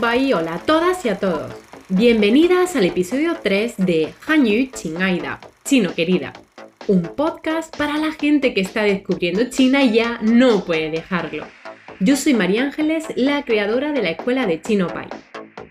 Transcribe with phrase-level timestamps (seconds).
[0.00, 1.52] Bai, hola a todas y a todos.
[1.90, 6.32] Bienvenidas al episodio 3 de Hanyu Chingaida, Chino Querida,
[6.86, 11.46] un podcast para la gente que está descubriendo China y ya no puede dejarlo.
[12.00, 15.08] Yo soy María Ángeles, la creadora de la escuela de Chino Pai.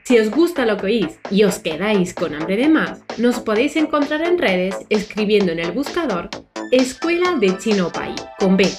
[0.04, 3.76] Si os gusta lo que oís y os quedáis con hambre de más, nos podéis
[3.76, 6.30] encontrar en redes escribiendo en el buscador
[6.72, 8.70] Escuela de Chino Pai con B.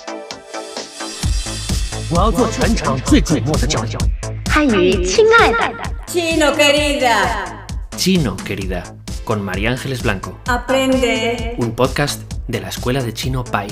[6.07, 7.67] Chino querida.
[7.97, 8.95] Chino, querida,
[9.25, 11.57] con María Ángeles Blanco, Aprende.
[11.59, 13.67] un podcast de la Escuela de Chino Pai,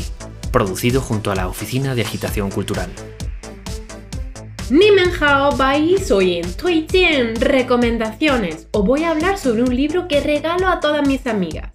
[0.50, 2.90] producido junto a la Oficina de Agitación Cultural.
[4.70, 8.66] Ni men hao bai, soy en Tuijian Recomendaciones.
[8.72, 11.70] Os voy a hablar sobre un libro que regalo a todas mis amigas.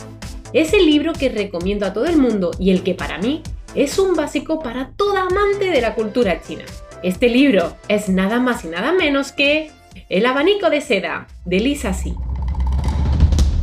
[0.52, 3.42] Es el libro que recomiendo a todo el mundo y el que para mí
[3.74, 6.66] es un básico para toda amante de la cultura china.
[7.04, 9.70] Este libro es nada más y nada menos que
[10.10, 12.16] El abanico de seda de Lisa Si.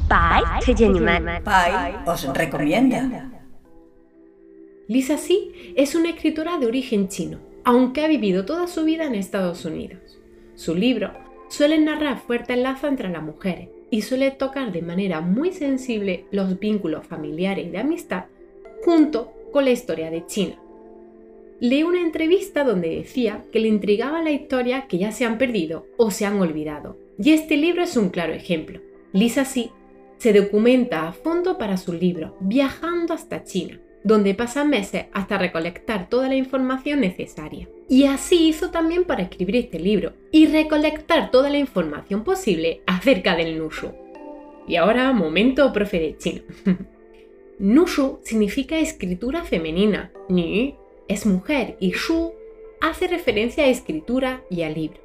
[0.08, 0.42] Pai,
[1.42, 3.30] Pai os recomienda.
[4.86, 9.16] Lisa Si es una escritora de origen chino, aunque ha vivido toda su vida en
[9.16, 10.20] Estados Unidos.
[10.54, 11.10] Su libro
[11.48, 16.60] suele narrar fuertes lazos entre las mujeres y suele tocar de manera muy sensible los
[16.60, 18.26] vínculos familiares y de amistad
[18.84, 20.56] junto con la historia de China
[21.60, 25.86] Leí una entrevista donde decía que le intrigaba la historia que ya se han perdido
[25.96, 26.98] o se han olvidado.
[27.18, 28.80] Y este libro es un claro ejemplo.
[29.12, 29.70] Lisa Si
[30.18, 36.08] se documenta a fondo para su libro, viajando hasta China, donde pasa meses hasta recolectar
[36.08, 37.68] toda la información necesaria.
[37.88, 43.36] Y así hizo también para escribir este libro y recolectar toda la información posible acerca
[43.36, 43.92] del Nushu.
[44.66, 46.42] Y ahora, momento profe de chino.
[47.58, 50.76] Nushu significa escritura femenina, Ni
[51.08, 52.32] es mujer y Shu
[52.80, 55.00] hace referencia a escritura y a libro.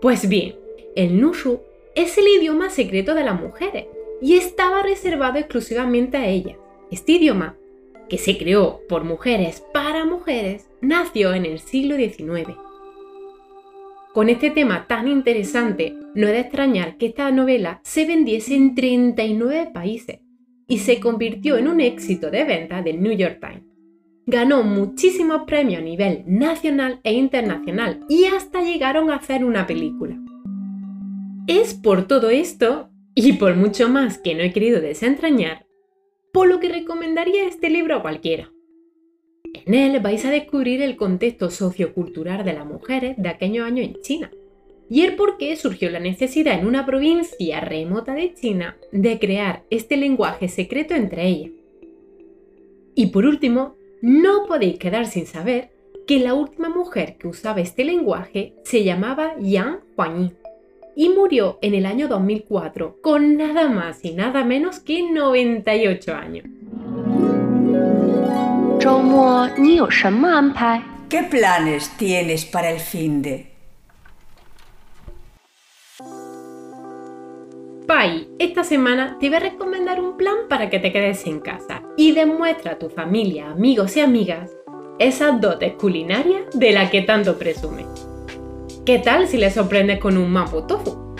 [0.00, 0.56] Pues bien,
[0.96, 1.60] el Nushu
[1.94, 3.86] es el idioma secreto de las mujeres
[4.20, 6.56] y estaba reservado exclusivamente a ellas.
[6.90, 7.56] Este idioma,
[8.08, 12.56] que se creó por mujeres para mujeres, nació en el siglo XIX.
[14.12, 18.74] Con este tema tan interesante, no es de extrañar que esta novela se vendiese en
[18.74, 20.20] 39 países
[20.68, 23.73] y se convirtió en un éxito de venta del New York Times.
[24.26, 30.18] Ganó muchísimos premios a nivel nacional e internacional y hasta llegaron a hacer una película.
[31.46, 35.66] Es por todo esto, y por mucho más que no he querido desentrañar,
[36.32, 38.50] por lo que recomendaría este libro a cualquiera.
[39.66, 44.00] En él vais a descubrir el contexto sociocultural de las mujeres de aquellos años en
[44.00, 44.30] China
[44.88, 49.64] y el por qué surgió la necesidad en una provincia remota de China de crear
[49.70, 51.52] este lenguaje secreto entre ellas.
[52.94, 53.76] Y por último,
[54.06, 55.70] no podéis quedar sin saber
[56.06, 60.34] que la última mujer que usaba este lenguaje se llamaba Yang Huanyi
[60.94, 66.44] y murió en el año 2004 con nada más y nada menos que 98 años.
[71.08, 73.53] ¿Qué planes tienes para el fin de?
[77.86, 81.82] Pai, esta semana te voy a recomendar un plan para que te quedes en casa
[81.98, 84.50] y demuestra a tu familia, amigos y amigas
[84.98, 87.84] esas dotes culinarias de las que tanto presumes.
[88.86, 91.14] ¿Qué tal si le sorprendes con un mapo tofu?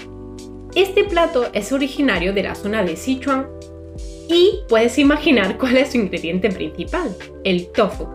[0.75, 3.47] Este plato es originario de la zona de Sichuan
[4.31, 7.15] y puedes imaginar cuál es su ingrediente principal,
[7.45, 8.09] el tofu.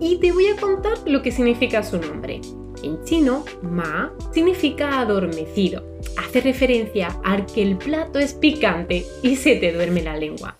[0.00, 2.40] Y te voy a contar lo que significa su nombre.
[2.82, 5.91] En chino, ma significa adormecido.
[6.16, 10.56] Hace referencia a que el plato es picante y se te duerme la lengua.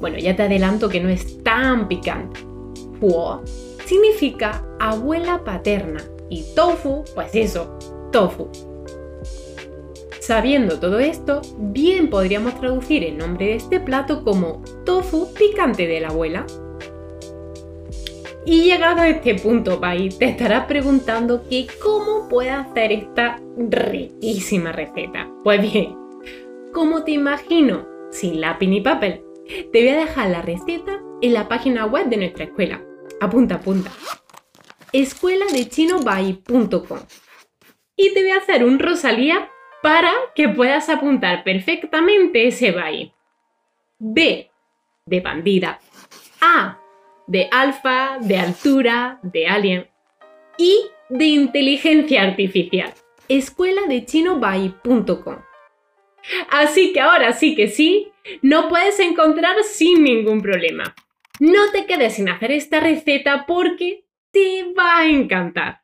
[0.00, 2.40] Bueno, ya te adelanto que no es tan picante.
[3.00, 3.42] Huo
[3.84, 7.78] significa abuela paterna y tofu, pues eso,
[8.12, 8.48] tofu.
[10.20, 16.00] Sabiendo todo esto, bien podríamos traducir el nombre de este plato como tofu picante de
[16.00, 16.46] la abuela.
[18.50, 24.72] Y llegado a este punto, Pai, te estarás preguntando que cómo puedo hacer esta riquísima
[24.72, 25.30] receta.
[25.44, 25.94] Pues bien,
[26.72, 29.22] como te imagino, sin lápiz ni papel,
[29.70, 32.82] te voy a dejar la receta en la página web de nuestra escuela.
[33.20, 33.92] Apunta, apunta.
[34.94, 37.00] escueladechinobai.com
[37.96, 39.50] Y te voy a hacer un Rosalía
[39.82, 43.12] para que puedas apuntar perfectamente ese bai.
[43.98, 44.50] B
[45.04, 45.80] de bandida.
[46.40, 46.78] A
[47.28, 49.90] de alfa, de altura, de alien
[50.56, 52.92] y de inteligencia artificial.
[53.28, 55.36] Escuela de chinobai.com.
[56.50, 60.94] Así que ahora sí que sí, no puedes encontrar sin ningún problema.
[61.38, 65.82] No te quedes sin hacer esta receta porque te va a encantar.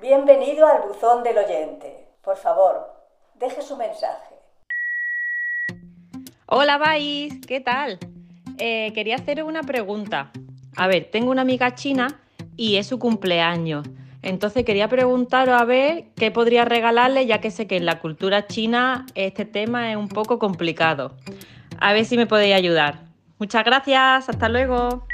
[0.00, 2.08] Bienvenido al buzón del oyente.
[2.20, 2.92] Por favor,
[3.34, 4.31] deje su mensaje.
[6.54, 7.98] Hola, Vais, ¿qué tal?
[8.58, 10.30] Eh, quería hacer una pregunta.
[10.76, 12.20] A ver, tengo una amiga china
[12.58, 13.88] y es su cumpleaños.
[14.20, 18.48] Entonces quería preguntaros a ver qué podría regalarle, ya que sé que en la cultura
[18.48, 21.16] china este tema es un poco complicado.
[21.80, 23.00] A ver si me podéis ayudar.
[23.38, 25.06] Muchas gracias, hasta luego.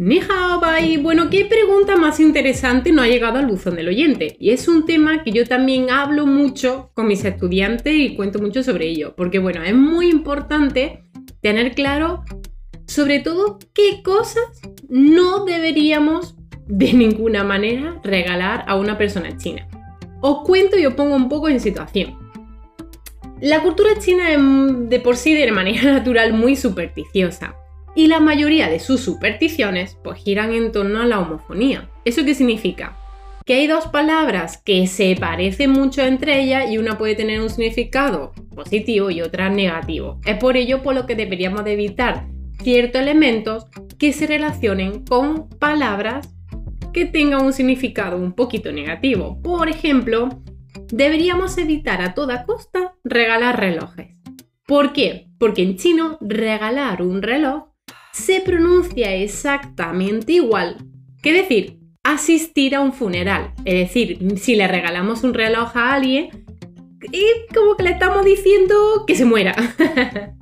[0.00, 0.96] Bai.
[0.98, 4.36] Bueno, ¿qué pregunta más interesante no ha llegado al buzón del oyente?
[4.38, 8.62] Y es un tema que yo también hablo mucho con mis estudiantes y cuento mucho
[8.62, 9.14] sobre ello.
[9.16, 11.02] Porque bueno, es muy importante
[11.40, 12.22] tener claro
[12.86, 14.44] sobre todo qué cosas
[14.88, 16.36] no deberíamos
[16.68, 19.66] de ninguna manera regalar a una persona china.
[20.20, 22.16] Os cuento y os pongo un poco en situación.
[23.40, 24.38] La cultura china es
[24.88, 27.56] de por sí de manera natural muy supersticiosa
[27.94, 31.90] y la mayoría de sus supersticiones pues giran en torno a la homofonía.
[32.04, 32.96] ¿Eso qué significa?
[33.44, 37.50] Que hay dos palabras que se parecen mucho entre ellas y una puede tener un
[37.50, 40.20] significado positivo y otra negativo.
[40.26, 42.26] Es por ello por lo que deberíamos de evitar
[42.62, 43.66] ciertos elementos
[43.98, 46.28] que se relacionen con palabras
[46.92, 49.40] que tengan un significado un poquito negativo.
[49.42, 50.28] Por ejemplo,
[50.92, 54.18] deberíamos evitar a toda costa regalar relojes.
[54.66, 55.28] ¿Por qué?
[55.38, 57.68] Porque en chino regalar un reloj
[58.18, 60.76] se pronuncia exactamente igual
[61.22, 63.52] que decir asistir a un funeral.
[63.64, 66.30] Es decir, si le regalamos un reloj a alguien,
[67.12, 69.54] es como que le estamos diciendo que se muera.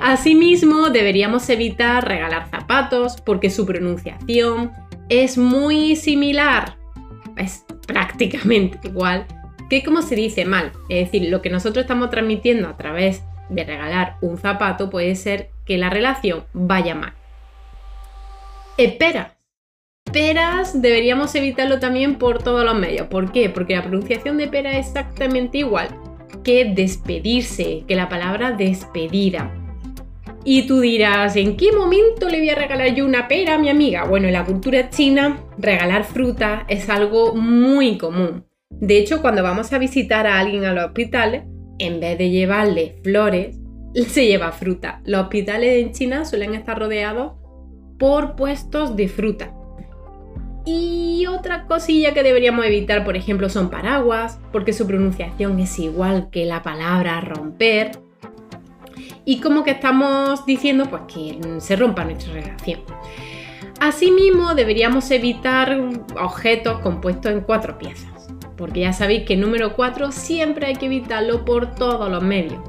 [0.00, 4.72] Asimismo, deberíamos evitar regalar zapatos porque su pronunciación
[5.08, 6.76] es muy similar,
[7.36, 9.26] es prácticamente igual
[9.70, 10.72] que como se dice mal.
[10.88, 15.78] Es decir, lo que nosotros estamos transmitiendo a través regalar un zapato puede ser que
[15.78, 17.12] la relación vaya mal.
[18.76, 19.36] Espera.
[20.12, 23.08] Peras deberíamos evitarlo también por todos los medios.
[23.08, 23.50] ¿Por qué?
[23.50, 25.88] Porque la pronunciación de pera es exactamente igual
[26.44, 29.52] que despedirse, que la palabra despedida.
[30.44, 33.68] Y tú dirás, ¿en qué momento le voy a regalar yo una pera a mi
[33.68, 34.04] amiga?
[34.04, 38.44] Bueno, en la cultura china, regalar fruta es algo muy común.
[38.70, 41.42] De hecho, cuando vamos a visitar a alguien a los hospitales,
[41.78, 43.56] en vez de llevarle flores,
[44.08, 45.00] se lleva fruta.
[45.04, 47.32] Los hospitales en China suelen estar rodeados
[47.98, 49.52] por puestos de fruta.
[50.64, 56.28] Y otra cosilla que deberíamos evitar, por ejemplo, son paraguas, porque su pronunciación es igual
[56.30, 57.92] que la palabra romper.
[59.24, 62.80] Y como que estamos diciendo pues que se rompa nuestra relación.
[63.78, 65.78] Asimismo, deberíamos evitar
[66.20, 68.15] objetos compuestos en cuatro piezas,
[68.56, 72.62] porque ya sabéis que número 4 siempre hay que evitarlo por todos los medios.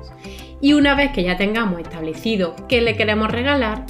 [0.62, 3.86] Y una vez que ya tengamos establecido qué le queremos regalar,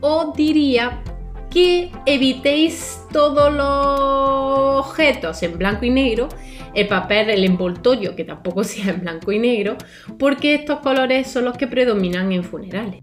[0.00, 1.02] os diría
[1.50, 6.28] que evitéis todos los objetos en blanco y negro,
[6.74, 9.76] el papel, el envoltorio, que tampoco sea en blanco y negro,
[10.18, 13.02] porque estos colores son los que predominan en funerales.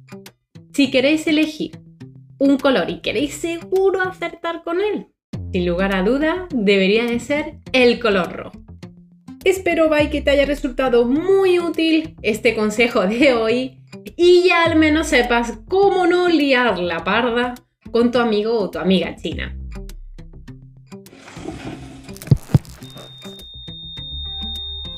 [0.74, 1.79] Si queréis elegir
[2.39, 5.07] un color y queréis seguro acertar con él,
[5.57, 8.62] sin lugar a duda, debería de ser el color rojo.
[9.44, 13.81] Espero, Bai, que te haya resultado muy útil este consejo de hoy
[14.15, 17.56] y ya al menos sepas cómo no liar la parda
[17.92, 19.58] con tu amigo o tu amiga china.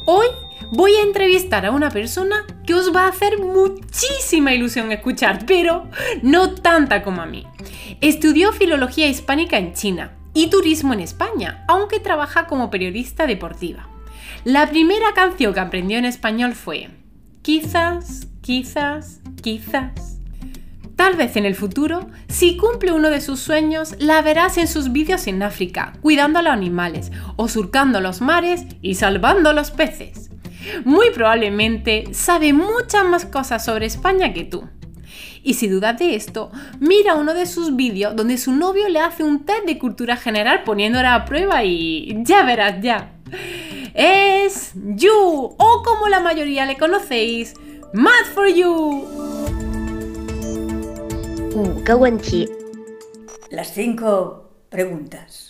[0.04, 0.28] Hoy
[0.72, 5.90] voy a entrevistar a una persona que os va a hacer muchísima ilusión escuchar, pero
[6.22, 7.48] no tanta como a mí.
[8.02, 13.88] Estudió filología hispánica en China y turismo en España, aunque trabaja como periodista deportiva.
[14.44, 16.90] La primera canción que aprendió en español fue
[17.42, 20.20] Quizás, quizás, quizás.
[20.96, 24.92] Tal vez en el futuro, si cumple uno de sus sueños, la verás en sus
[24.92, 30.30] vídeos en África, cuidando a los animales, o surcando los mares y salvando los peces.
[30.84, 34.68] Muy probablemente sabe muchas más cosas sobre España que tú.
[35.43, 39.23] Y si dudas de esto, mira uno de sus vídeos donde su novio le hace
[39.23, 43.13] un test de cultura general poniéndola a prueba y ya verás ya.
[43.95, 47.55] Es You, o como la mayoría le conocéis,
[47.93, 49.07] Mad for You.
[51.55, 52.49] 五个问题，
[53.51, 55.48] Las cinco preguntas.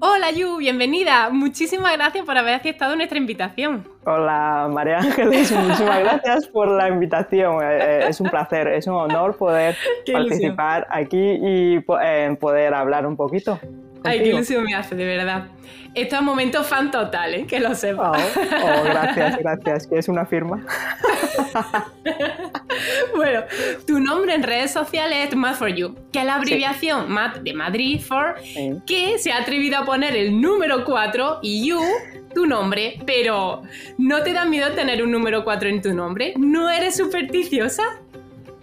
[0.00, 1.30] Hola Yu, bienvenida.
[1.30, 3.86] Muchísimas gracias por haber aceptado nuestra invitación.
[4.04, 7.62] Hola María Ángeles, muchísimas gracias por la invitación.
[7.62, 10.28] Eh, eh, Es un placer, es un honor poder Qué ilusión.
[10.56, 11.98] participar aquí y po-
[12.40, 13.60] poder hablar un poquito.
[14.06, 15.48] Ay, qué ilusión me hace, de verdad.
[15.94, 17.46] Esto es momento fan total, ¿eh?
[17.46, 18.22] Que lo Oh, sepas.
[18.36, 19.86] oh, gracias, gracias.
[19.86, 20.64] Que es una firma.
[23.16, 23.40] Bueno,
[23.86, 27.54] tu nombre en redes sociales es Math for You, que es la abreviación Math de
[27.54, 28.72] Madrid for, Sí.
[28.86, 31.80] que se ha atrevido a poner el número 4 y You,
[32.34, 33.62] tu nombre, pero
[33.98, 36.34] ¿no te da miedo tener un número 4 en tu nombre?
[36.36, 37.82] ¿No eres supersticiosa?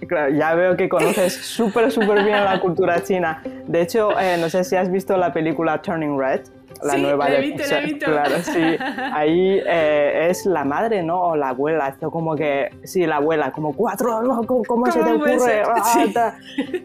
[0.07, 3.41] Claro, ya veo que conoces súper, súper bien la cultura china.
[3.67, 6.41] De hecho, eh, no sé si has visto la película Turning Red.
[6.81, 8.05] La Sí, nueva la de visto, la visto.
[8.07, 8.60] Claro, sí.
[9.13, 11.22] Ahí eh, es la madre, ¿no?
[11.22, 11.88] O la abuela.
[11.88, 15.36] Esto como que, sí, la abuela, como cuatro, no, ¿cómo, cómo se te ¿Cómo puede
[15.38, 15.63] ocurre?
[15.65, 16.13] Ah, Sí.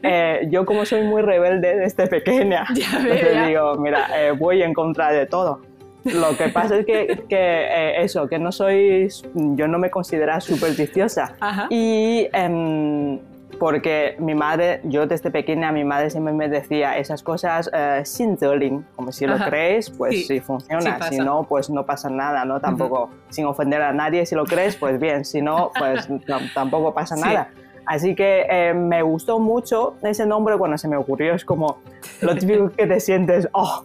[0.03, 4.73] Eh, yo como soy muy rebelde desde pequeña, Ya entonces digo, mira, eh, voy en
[4.73, 5.63] contra de todo.
[6.05, 10.41] Lo que pasa es que, que, eh, eso, que no soy, yo no me considero
[10.41, 11.35] supersticiosa.
[11.41, 11.67] Ajá.
[11.71, 13.19] Y em,
[13.59, 18.37] porque mi madre, yo desde pequeña, mi madre siempre me decía esas cosas eh, sin
[18.39, 22.09] zerling, como si lo crees, pues Sí, sí, funciona, sí si no, pues no pasa
[22.09, 22.61] nada, ¿no?
[22.61, 26.95] Tampoco, sin ofender a nadie, si lo crees, pues bien, si no, pues tam- tampoco
[26.95, 27.23] pasa Sí.
[27.23, 27.49] nada.
[27.85, 31.79] Así que eh, me gustó mucho ese nombre cuando se me ocurrió, es como
[32.21, 33.83] lo típico que te sientes, oh,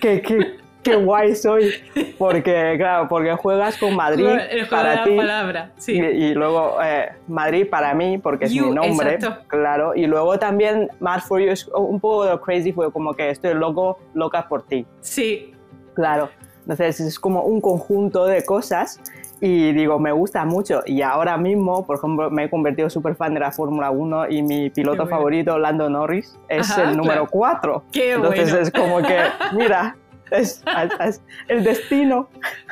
[0.00, 0.58] qué, qué,
[0.90, 1.70] qué guay soy,
[2.18, 5.16] porque claro, porque juegas con Madrid El juego de para la ti.
[5.16, 5.92] palabra, sí.
[5.94, 9.44] Y, y luego eh, Madrid para mí, porque es You, mi nombre, exacto.
[9.48, 9.94] claro.
[9.94, 13.54] Y luego también Mad for You es un poco de crazy, fue como que estoy
[13.54, 15.52] loco, loca por ti, Sí,
[15.94, 16.28] claro.
[16.62, 19.00] Entonces es como un conjunto de cosas
[19.40, 20.80] y digo, me gusta mucho.
[20.84, 24.42] Y ahora mismo, por ejemplo, me he convertido súper fan de la Fórmula 1 y
[24.42, 25.10] mi piloto bueno.
[25.16, 27.28] favorito, Lando Norris, es Ajá, el número claro.
[27.30, 27.84] 4.
[27.92, 28.62] Qué Entonces bueno.
[28.64, 29.18] es como que,
[29.52, 29.94] mira,
[30.30, 30.62] es,
[31.00, 32.28] es el destino.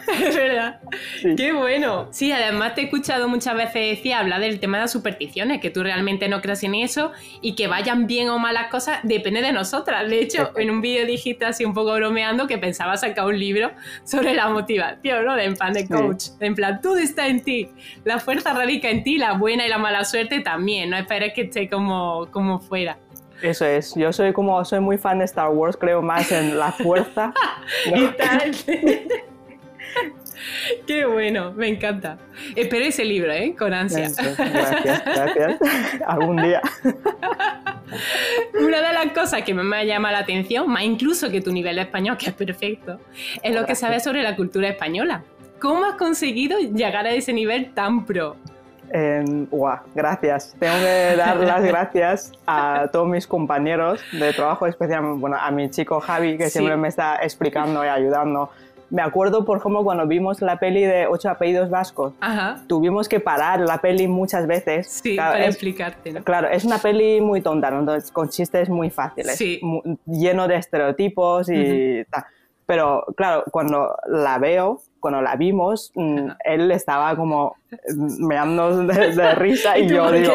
[0.20, 0.80] es verdad.
[1.20, 1.34] Sí.
[1.36, 2.08] Qué bueno.
[2.10, 5.70] Sí, además te he escuchado muchas veces decir hablar del tema de las supersticiones, que
[5.70, 9.42] tú realmente no crees en eso y que vayan bien o mal las cosas depende
[9.42, 10.08] de nosotras.
[10.08, 13.70] De hecho, en un vídeo dijiste así un poco bromeando que pensaba sacar un libro
[14.04, 15.34] sobre la motivación, ¿no?
[15.36, 15.88] De en plan de Sí.
[15.88, 16.24] coach.
[16.40, 17.68] En plan, todo está en ti.
[18.04, 20.90] La fuerza radica en ti, la buena y la mala suerte también.
[20.90, 22.98] No esperes que esté como, como fuera.
[23.44, 26.72] Eso es, yo soy como, soy muy fan de Star Wars, creo más en la
[26.72, 27.34] fuerza.
[27.90, 27.94] ¿no?
[27.94, 28.56] ¿Qué tal?
[30.86, 32.16] Qué bueno, me encanta.
[32.56, 33.54] Espero ese libro, ¿eh?
[33.54, 34.08] Con ansia.
[34.08, 35.58] Gracias, gracias.
[36.06, 36.62] Algún día.
[38.58, 41.76] Una de las cosas que más me llama la atención, más incluso que tu nivel
[41.76, 42.98] de español, que es perfecto,
[43.42, 45.22] es lo que sabes sobre la cultura española.
[45.60, 48.36] ¿Cómo has conseguido llegar a ese nivel tan pro?
[48.92, 50.54] Eh, guau, gracias.
[50.58, 55.70] Tengo que dar las gracias a todos mis compañeros de trabajo, especialmente bueno, a mi
[55.70, 56.50] chico Javi, que Sí.
[56.58, 58.50] siempre me está explicando y ayudando.
[58.90, 62.62] Me acuerdo, por ejemplo, cuando vimos la peli de Ocho apellidos vascos, Ajá.
[62.68, 64.86] tuvimos que parar la peli muchas veces.
[64.88, 66.22] Sí, Claro, para es- explicarte, ¿no?
[66.22, 67.80] Claro, es una peli muy tonta, ¿no?
[67.80, 69.58] Entonces, con chistes muy fáciles, Sí.
[69.62, 72.24] mu- lleno de estereotipos y tal.
[72.66, 77.56] Pero claro, cuando la veo, cuando la vimos, mm, él estaba como
[78.20, 80.34] meando de, de risa y, tú yo digo,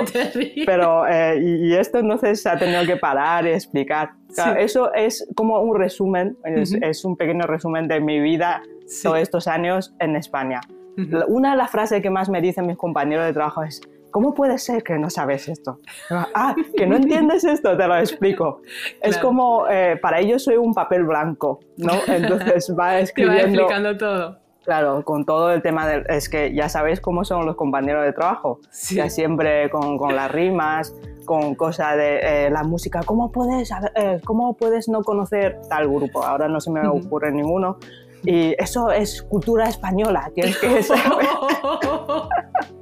[0.65, 4.11] pero eh, y, y esto entonces se ha tenido que parar y explicar.
[4.35, 4.63] Claro, Sí.
[4.65, 6.85] Eso es como un resumen, es, Ujú.
[6.85, 9.03] es un pequeño resumen de mi vida Sí.
[9.03, 10.61] todos estos años en España.
[10.97, 11.07] Ujú.
[11.17, 14.33] La- Una de las frases que más me dicen mis compañeros de trabajo es, ¿cómo
[14.33, 15.77] puede ser que no sabes esto?
[16.09, 18.61] Ah, que no entiendes esto, te lo explico.
[19.01, 19.27] Es Claro.
[19.27, 21.93] como, eh, para ellos soy un papel blanco, ¿no?
[22.07, 24.37] Entonces va Te va escribiendo, explicando todo.
[24.63, 26.05] claro, con todo el tema del...
[26.09, 28.95] Es que ya sabéis cómo son los compañeros de trabajo, Sí.
[28.95, 30.93] ya siempre con, con las rimas,
[31.25, 36.23] con cosas de eh, la música, ¿cómo puedes, eh, ¿cómo puedes no conocer tal grupo?
[36.23, 37.77] Ahora no se me ocurre ninguno.
[38.23, 41.27] Y eso es cultura española, tienes que saber.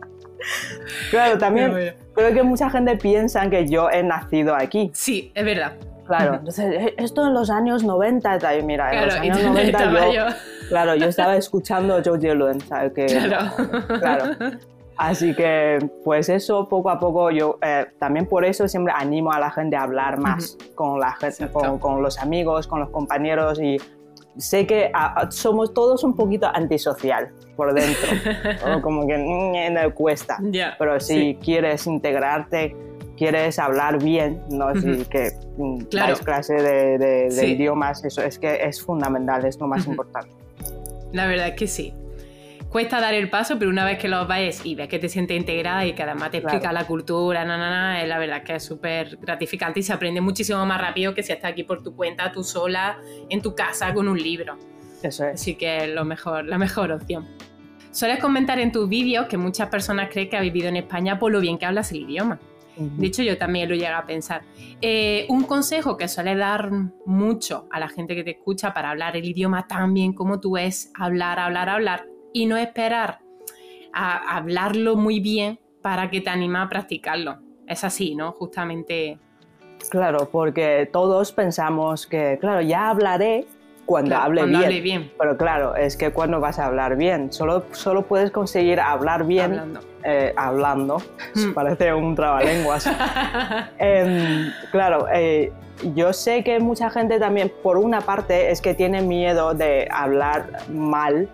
[1.11, 1.91] Claro, también bueno.
[2.13, 4.91] creo que mucha gente piensa que yo he nacido aquí.
[4.93, 5.73] Sí, es verdad.
[6.05, 9.19] Claro, entonces eh, esto en los años 90, tal, y mira, en Claro, los y
[9.29, 10.25] años tú- 90 estaba yo, yo.
[10.69, 12.93] claro, yo estaba escuchando Joe Dillon, ¿sabes?
[12.93, 13.51] Que, Claro.
[13.99, 14.33] claro.
[14.99, 19.39] Así que, pues eso, poco a poco, yo eh, también por eso siempre animo a
[19.39, 23.59] la gente a hablar más con la gente, con, con los amigos, con los compañeros
[23.61, 23.77] y
[24.37, 28.07] sé que a- somos todos un poquito antisocial por dentro,
[28.67, 28.81] ¿no?
[28.81, 30.37] como que mm, me cuesta.
[30.77, 31.39] Pero si sí.
[31.43, 32.75] quieres integrarte,
[33.17, 36.13] quieres hablar bien, no si que mm, Claro.
[36.53, 37.45] de, de- de Sí.
[37.47, 40.29] idiomas, eso es que es fundamental, es lo más importante.
[41.13, 41.93] La verdad es que sí.
[42.77, 45.35] Cuesta dar el paso, pero una vez que lo ves y ves que te sientes
[45.35, 46.75] integrada y que además te explica Claro.
[46.75, 50.21] la cultura, na, na, na, es la verdad que es súper gratificante y se aprende
[50.21, 53.95] muchísimo más rápido que si estás aquí por tu cuenta, tú sola, en tu casa,
[53.95, 54.59] con un libro.
[55.01, 55.41] Eso es.
[55.41, 57.27] Así que es lo mejor, la mejor opción.
[57.89, 61.31] Sueles comentar en tus vídeos que muchas personas creen que has vivido en España por
[61.31, 62.39] lo bien que hablas el idioma.
[62.75, 64.43] De hecho, yo también lo llego a pensar.
[64.83, 66.69] Eh, un consejo que suele dar
[67.07, 70.57] mucho a la gente que te escucha para hablar el idioma tan bien como tú
[70.57, 72.05] es hablar, hablar, hablar
[72.37, 73.19] y no esperar
[73.93, 77.39] a hablarlo muy bien para que te anima a practicarlo.
[77.65, 78.31] Es así, ¿no?
[78.31, 79.17] Justamente.
[79.89, 83.45] Claro, porque todos pensamos que, claro, ya hablaré
[83.85, 84.69] cuando claro, hable cuando bien.
[84.69, 85.11] hable bien.
[85.17, 89.53] Pero claro, es que cuando vas a hablar bien, solo, solo puedes conseguir hablar bien
[89.53, 89.79] Hablando.
[90.03, 90.97] eh, hablando.
[91.35, 91.53] Mm.
[91.53, 92.87] Parece un trabalenguas.
[93.79, 95.51] Em, claro, eh,
[95.95, 100.47] yo sé que mucha gente también, por una parte, es que tiene miedo de hablar
[100.73, 101.29] mal.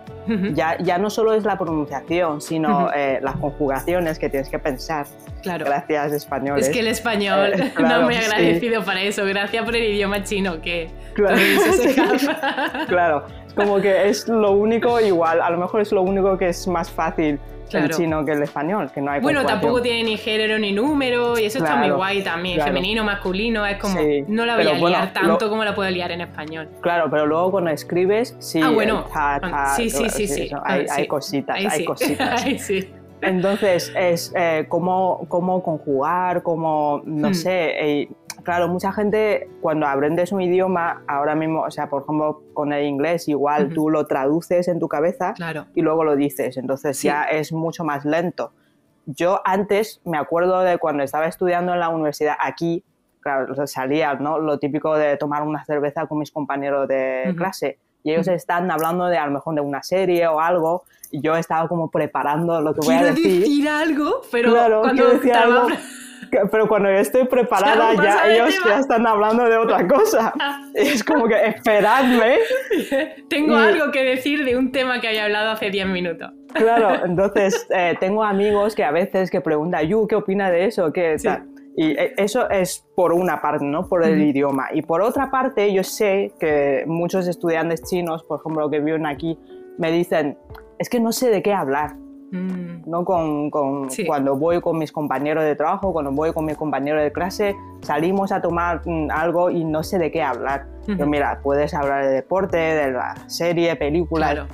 [0.54, 2.88] Ya, ya no solo es la pronunciación, sino Ujú.
[2.96, 5.06] eh, las conjugaciones que tienes que pensar.
[5.42, 5.66] claro.
[5.66, 6.66] Gracias, españoles.
[6.68, 8.24] Es que el español, Eh, claro, no me he sí.
[8.30, 9.24] agradecido para eso.
[9.26, 11.36] Gracias por el idioma chino, que Claro.
[12.88, 16.48] Claro, es como que es lo único igual, a lo mejor es lo único que
[16.48, 17.38] es más fácil
[17.72, 21.38] el chino que el español, que no hay Bueno, tampoco tiene ni género ni número
[21.38, 22.56] y eso está muy guay también.
[22.56, 22.72] claro.
[22.72, 25.74] Femenino, masculino, es como, Sí, no la voy a bueno, liar tanto lo- como la
[25.74, 26.68] puedo liar en español.
[26.80, 30.50] Claro, pero luego cuando escribes, sí, Ah, bueno, el ta, ta, sí, sí, sí, sí.
[30.64, 32.42] Hay, cositas, Ahí hay cositas.
[32.44, 32.90] Ahí sí.
[33.22, 37.34] Entonces, es eh, cómo, cómo conjugar, cómo, no Hmm.
[37.34, 38.08] sé, eh,
[38.44, 42.84] claro, mucha gente cuando aprendes un idioma, ahora mismo, o sea, por ejemplo, con el
[42.84, 43.74] inglés, igual Ujú.
[43.74, 45.66] tú lo traduces en tu cabeza Claro.
[45.74, 47.08] y luego lo dices, entonces Sí.
[47.08, 48.52] ya es mucho más lento.
[49.06, 52.84] Yo antes me acuerdo de cuando estaba estudiando en la universidad aquí,
[53.20, 54.38] claro, salía, ¿no?
[54.38, 57.36] Lo típico de tomar una cerveza con mis compañeros de Ujú.
[57.36, 61.20] clase y ellos están hablando de a lo mejor de una serie o algo y
[61.22, 63.40] yo estaba como preparando lo que voy a Quiero decir.
[63.40, 65.68] decir algo, pero Claro, cuando quiero decir estaba- algo,
[66.50, 70.32] pero cuando yo estoy preparada ya ellos ya están hablando de otra cosa.
[70.74, 72.36] es como que esperadme.
[73.28, 76.30] Tengo Y- algo que decir de un tema que había hablado hace 10 minutos.
[76.54, 80.92] Claro, entonces eh, tengo amigos que a veces que preguntan, Yu, ¿qué opina de eso?
[80.92, 81.26] ¿Qué Sí.
[81.28, 81.44] tal?".
[81.76, 83.88] Y eh, eso es por una parte, ¿no?
[83.88, 84.28] Por el Ujú.
[84.28, 84.68] idioma.
[84.72, 89.36] Y por otra parte, yo sé que muchos estudiantes chinos, por ejemplo, que viven aquí,
[89.78, 90.38] me dicen,
[90.78, 91.94] es que no sé de qué hablar.
[92.34, 93.04] Mm, ¿no?
[93.04, 94.04] Con, con- Sí.
[94.04, 98.32] Cuando voy con mis compañeros de trabajo, cuando voy con mis compañeros de clase, salimos
[98.32, 100.66] a tomar mm, algo y no sé de qué hablar.
[100.88, 101.06] Yo, Ujú.
[101.06, 104.48] mira, puedes hablar de deporte, de la serie, películas, Claro.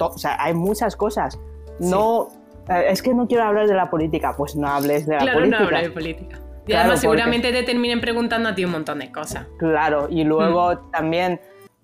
[0.00, 1.38] o sea, hay muchas cosas.
[1.80, 2.28] No,
[2.68, 5.38] eh, es que no quiero hablar de la política, pues no hables de la Claro,
[5.40, 5.64] no política.
[5.64, 6.36] habla de política.
[6.36, 9.46] Y Claro, además porque- seguramente te terminen preguntando a ti un montón de cosas.
[9.58, 10.90] Claro, y luego Mm.
[10.90, 11.40] también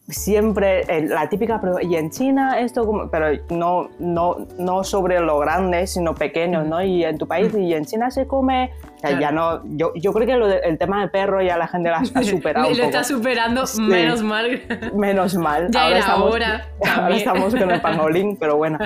[0.09, 3.11] siempre eh, la típica pregunta, y en China esto, como?
[3.11, 6.69] pero no, no, no sobre lo grande, sino pequeños, Mm.
[6.69, 6.83] ¿no?
[6.83, 7.59] Y en tu país, Mm.
[7.61, 9.21] y en China se come, o sea, Claro.
[9.21, 11.89] ya no, yo, yo creo que lo de- el tema del perro ya la gente
[11.91, 13.81] lo ha superado Lo está superando, Sí.
[13.81, 14.61] menos mal.
[14.95, 15.69] Menos mal.
[15.71, 18.79] Ya era estamos, hora Ahora estamos con el pangolín, pero bueno.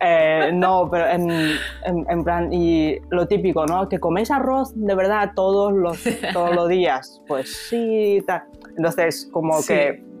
[0.00, 3.88] Eh, no, pero en, en- en plan, y lo típico, ¿no?
[3.88, 7.22] Que coméis arroz de verdad todos los, todos los días.
[7.28, 8.42] Pues sí, tal.
[8.76, 9.68] Entonces, como Sí.
[9.72, 10.13] que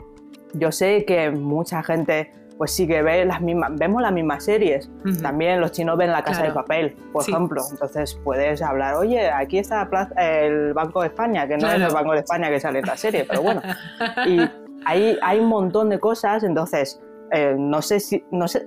[0.54, 4.88] yo sé que mucha gente, pues sí que ve las mismas, vemos las mismas series.
[5.04, 5.20] Ujú.
[5.22, 6.54] También los chinos ven la casa Claro.
[6.54, 7.32] de papel, por Sí.
[7.32, 7.62] ejemplo.
[7.70, 11.82] Entonces puedes hablar, oye, aquí está la plaza- el Banco de España, que no Claro.
[11.82, 13.60] es el Banco de España que sale en la serie, pero bueno.
[14.26, 14.38] Y
[14.86, 17.00] hay, hay un montón de cosas, entonces
[17.32, 18.64] eh, no sé si, no sé,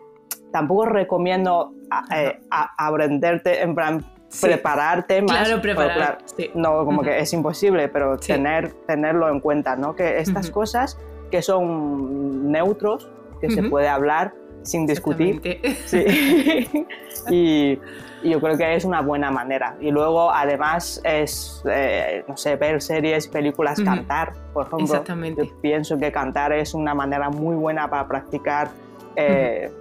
[0.52, 4.48] tampoco recomiendo a- eh, a- aprenderte, en plan, Sí.
[4.48, 5.48] prepararte más.
[5.48, 5.96] Claro, preparar.
[5.96, 6.52] claro, sí.
[6.54, 7.04] no, como Ujú.
[7.04, 8.34] que es imposible, pero Sí.
[8.34, 9.96] tener, tenerlo en cuenta, ¿no?
[9.96, 10.56] Que estas Ujú.
[10.62, 10.98] cosas
[11.32, 13.10] que son neutros,
[13.42, 15.42] que se puede hablar sin discutir.
[15.86, 16.06] Sí.
[17.30, 17.80] y,
[18.24, 19.76] y yo creo que es una buena manera.
[19.80, 24.86] Y luego, además, es, eh, no sé, ver series, películas, cantar, por ejemplo.
[24.86, 25.46] Exactamente.
[25.48, 28.70] Yo pienso que cantar es una manera muy buena para practicar
[29.16, 29.72] eh,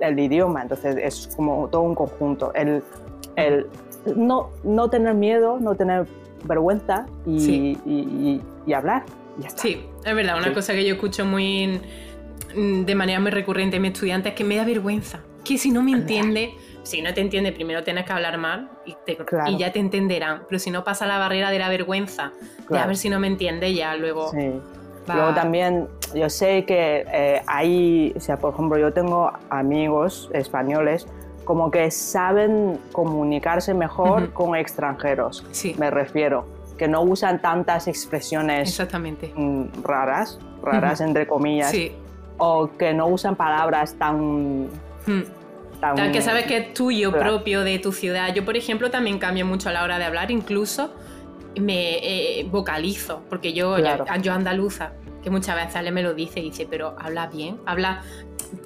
[0.00, 0.62] el idioma.
[0.62, 2.52] Entonces, es como todo un conjunto.
[2.54, 2.82] El,
[3.36, 3.66] el
[4.16, 6.06] no, no tener miedo, no tener
[6.44, 7.78] vergüenza y, Sí.
[7.86, 9.04] y, y- y hablar.
[9.38, 9.62] Ya está.
[9.62, 10.54] Sí, es verdad, una Sí.
[10.54, 11.80] cosa que yo escucho muy
[12.56, 15.20] mm, de manera muy recurrente en mis estudiantes es que me da vergüenza.
[15.44, 18.94] Que si no me entiende, si no te entiende, primero tienes que hablar mal y,
[19.06, 19.50] te- Claro.
[19.50, 20.42] y ya te entenderán.
[20.48, 22.32] Pero si no pasa la barrera de la vergüenza,
[22.68, 24.50] de a ver si no me entiende, ya luego Sí.
[25.08, 30.30] va- Luego también yo sé que eh, hay, o sea, por ejemplo, yo tengo amigos
[30.34, 31.06] españoles
[31.44, 36.46] como que saben comunicarse mejor con extranjeros, Sí, me refiero,
[36.82, 39.32] que no usan tantas expresiones exactamente.
[39.36, 41.92] mm, raras, raras entre comillas, Sí.
[42.38, 44.64] o que no usan palabras tan...
[45.06, 45.22] Mm.
[45.80, 48.34] tan Tal que sabes que es tuyo, propio de tu ciudad.
[48.34, 50.92] Yo, por ejemplo, también cambio mucho a la hora de hablar, incluso
[51.60, 51.98] me
[52.40, 54.04] eh, vocalizo, porque yo, Claro.
[54.16, 54.90] yo, yo andaluza,
[55.22, 58.02] que muchas veces Ale me lo dice y dice, pero habla bien, habla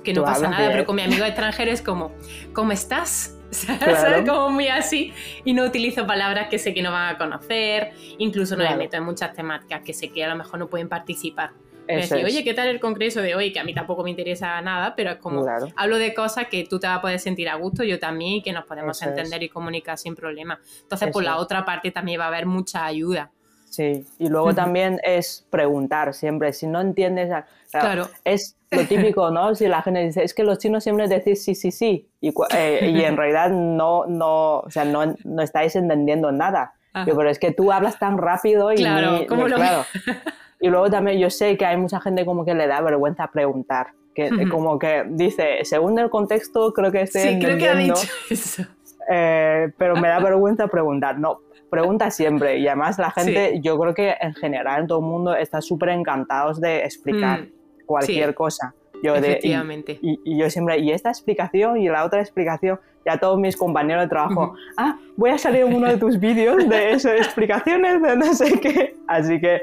[0.03, 0.73] que no Tú pasa nada, bien.
[0.73, 2.13] pero con mi amigo extranjero es como,
[2.55, 3.36] ¿cómo estás?
[3.79, 4.25] Claro.
[4.27, 5.13] Como muy así.
[5.45, 7.93] Y no utilizo palabras que sé que no van a conocer.
[8.19, 8.77] Incluso no Claro.
[8.77, 11.51] me meto en muchas temáticas que sé que a lo mejor no pueden participar.
[11.89, 12.25] Me decís, es.
[12.25, 13.53] oye, ¿qué tal el congreso de hoy?
[13.53, 15.69] Que a mí tampoco me interesa nada, pero es como Claro.
[15.77, 18.43] hablo de cosas que tú te vas a poder sentir a gusto, yo también, y
[18.43, 19.17] que nos podemos Eso es.
[19.17, 20.59] entender y comunicar sin problema.
[20.83, 21.39] Entonces, Eso por la es.
[21.39, 23.31] otra parte también va a haber mucha ayuda.
[23.77, 28.09] Sí, y luego también es preguntar siempre, si no entiendes, a- Claro.
[28.25, 29.55] es lo típico, ¿no?
[29.55, 32.91] Si la gente dice, es que los chinos siempre decís sí, sí, sí, y, eh,
[32.91, 36.73] y en realidad no, no, o sea, no, no estáis entendiendo nada.
[37.07, 39.85] Yo, pero es que tú hablas tan rápido y Claro, ni- ¿cómo ni- lo- claro.
[40.59, 43.89] Y luego también yo sé que hay mucha gente como que le da vergüenza preguntar,
[44.15, 44.49] que Ujú.
[44.49, 48.13] como que dice, según el contexto creo que estoy Sí, creo que ha entendiendo, dicho
[48.31, 48.63] eso.
[49.11, 51.19] eh, pero me da vergüenza preguntar.
[51.19, 52.59] No, pregunta siempre.
[52.59, 56.61] Y además la gente, yo creo que en general todo el mundo está súper encantados
[56.61, 57.49] de explicar Mm,
[57.87, 58.35] cualquier sí.
[58.35, 58.75] cosa.
[59.03, 59.99] Yo de, y, Efectivamente.
[60.01, 64.05] y- y yo siempre, y esta explicación y la otra explicación, ya todos mis compañeros
[64.05, 68.17] de trabajo, ah, voy a salir en uno de tus vídeos de esas explicaciones de
[68.17, 68.97] no sé qué.
[69.07, 69.61] Así que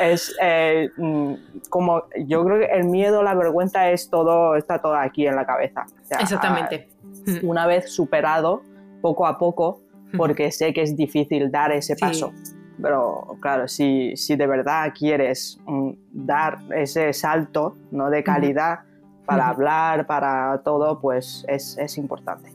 [0.00, 1.34] es eh, mm,
[1.68, 5.44] como, yo creo que el miedo, la vergüenza es todo, está todo aquí en la
[5.44, 5.84] cabeza.
[6.00, 6.88] O sea, Exactamente.
[7.26, 8.62] Mm, una vez superado,
[9.02, 9.80] poco a poco,
[10.16, 12.00] porque sé que es difícil dar ese Sí.
[12.00, 12.32] paso.
[12.80, 18.08] Pero claro, si, si de verdad quieres mm, dar ese salto ¿no?
[18.08, 18.80] de calidad
[19.26, 22.50] para hablar, para todo, pues es, es importante.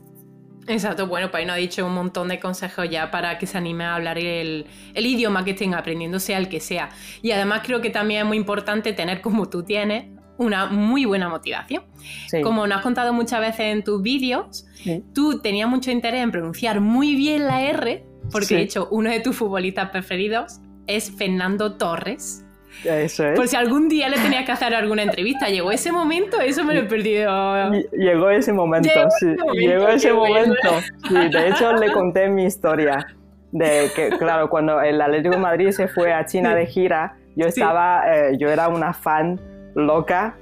[0.66, 3.84] Exacto, bueno, pues nos ha dicho un montón de consejos ya para que se anime
[3.84, 6.88] a hablar el, el idioma que estén aprendiendo, sea el que sea.
[7.20, 10.06] Y además creo que también es muy importante tener, como tú tienes,
[10.38, 11.82] una muy buena motivación.
[12.28, 15.02] Sí, Como nos has contado muchas veces en tus vídeos, Sí.
[15.14, 18.54] tú tenías mucho interés en pronunciar muy bien la R, porque Sí.
[18.56, 22.40] de hecho uno de tus futbolistas preferidos es Fernando Torres.
[22.84, 23.36] eso es.
[23.36, 26.74] Por si algún día le tenías que hacer alguna entrevista, llegó ese momento, eso me
[26.74, 27.70] lo he perdido.
[27.92, 29.26] Llegó ese momento, Llegó sí.
[29.26, 30.34] ese momento, llegó ese bueno.
[30.34, 30.86] momento.
[31.08, 33.06] Sí, de hecho, le conté mi historia.
[33.52, 37.46] De que, claro, cuando el Atlético de Madrid se fue a China de gira, yo
[37.46, 39.40] estaba, eh, yo era una fan
[39.74, 40.36] loca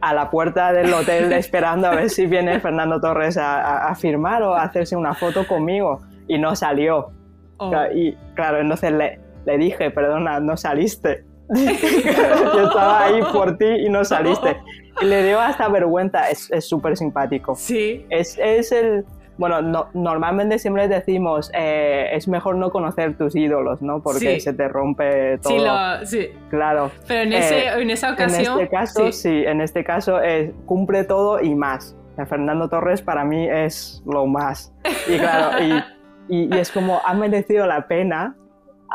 [0.00, 4.42] a la puerta del hotel esperando a ver si viene Fernando Torres a, a- firmar
[4.42, 6.00] o a hacerse una foto conmigo.
[6.28, 7.10] Y no salió.
[7.58, 7.72] Oh.
[7.94, 11.24] Y claro, entonces le, le dije, perdona, no saliste.
[11.54, 14.56] Yo estaba ahí por ti y no saliste.
[14.98, 17.54] Y le dio hasta vergüenza, es es súper simpático.
[17.54, 19.04] Sí, Es, es el...
[19.38, 24.02] Bueno, no- normalmente siempre decimos, eh, es mejor no conocer tus ídolos, ¿no?
[24.02, 24.40] Porque Sí.
[24.40, 25.52] se te rompe todo.
[25.52, 26.28] sí, lo, sí.
[26.48, 26.90] Claro.
[27.06, 28.60] Pero en, ese, Eh, en esa En ocasión.
[28.60, 29.12] este caso, sí.
[29.12, 31.94] sí, en este caso eh, cumple todo y más.
[32.14, 34.72] Sea, Fernando Torres para mí es lo más.
[35.06, 38.36] Y claro, y, y- y es como ha merecido la pena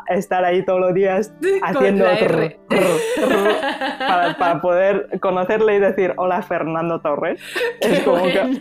[0.08, 2.06] estar ahí todos los días haciendo
[4.00, 7.40] para, para poder conocerle y decir hola Fernando Torres.
[7.82, 8.60] Es Qué como que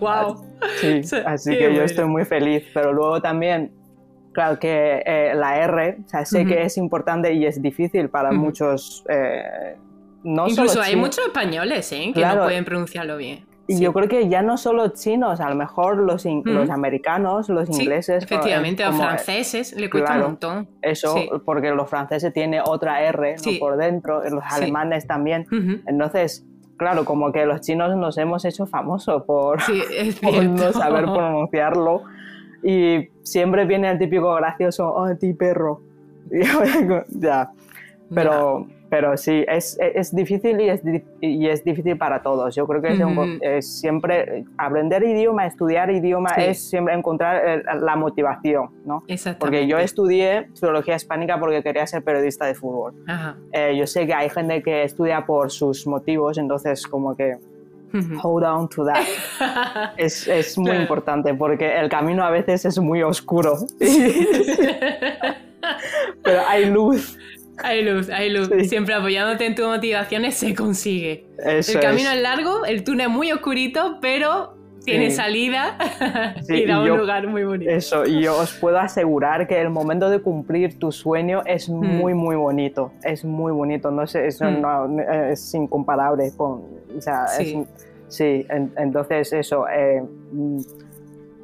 [0.00, 0.44] wow.
[0.80, 3.72] Sí, Sí, así qué que yo estoy muy feliz, pero luego también,
[4.32, 8.32] claro que eh, la R, o sea, sé que es importante y es difícil para
[8.32, 9.76] muchos, eh,
[10.24, 12.06] no Incluso solo hay muchos españoles ¿eh?
[12.06, 12.40] que Claro.
[12.40, 13.47] no pueden pronunciarlo bien.
[13.68, 13.82] Y Sí.
[13.82, 16.42] yo creo que ya no solo chinos, a lo mejor los, Ujú.
[16.46, 20.24] los americanos, los Sí, ingleses, efectivamente, a los franceses le cuesta claro.
[20.24, 20.68] un montón.
[20.82, 21.28] Eso, Sí.
[21.44, 23.52] porque los franceses tienen otra R ¿no?
[23.60, 25.46] Por dentro, los alemanes también.
[25.86, 26.44] Entonces,
[26.78, 29.58] claro, como que los chinos nos hemos hecho famosos por,
[30.22, 32.02] por no saber pronunciarlo.
[32.62, 35.80] Y siempre viene el típico gracioso, oh, ti perro.
[37.10, 37.50] Ya.
[38.14, 40.80] Pero, pero sí, es, es difícil y es,
[41.20, 42.54] y es difícil para todos.
[42.54, 43.38] Yo creo que es, un- Ujú.
[43.42, 46.40] es siempre aprender idioma, estudiar idioma, Sí.
[46.44, 49.02] es siempre encontrar el- la motivación, ¿no?
[49.06, 49.40] Exactamente.
[49.40, 52.94] Porque yo estudié filología hispánica porque quería ser periodista de fútbol.
[53.06, 53.36] Ajá.
[53.52, 57.36] Eh, yo sé que hay gente que estudia por sus motivos, entonces como que
[58.22, 59.02] hold on to that.
[59.96, 60.82] Es, es muy Claro.
[60.82, 63.56] importante porque el camino a veces es muy oscuro,
[66.22, 67.18] pero hay luz.
[67.62, 68.48] Hay luz, hay luz.
[68.58, 68.64] Sí.
[68.68, 71.26] Siempre apoyándote en tus motivaciones se consigue.
[71.44, 72.16] Eso el camino es.
[72.16, 75.16] es largo, el túnel es muy oscurito, pero tiene Sí.
[75.16, 75.76] salida
[76.46, 77.70] Sí, y da un yo- lugar muy bonito.
[77.70, 82.14] Eso, y yo os puedo asegurar que el momento de cumplir tu sueño es muy,
[82.14, 82.92] muy bonito.
[83.02, 84.60] Es muy bonito, no sé, eso Mm.
[84.62, 86.62] no, es incomparable con.
[86.96, 87.58] O sea, Sí.
[87.60, 89.66] es- sí, en- entonces eso.
[89.68, 90.02] eh,